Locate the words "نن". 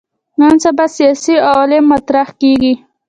0.39-0.55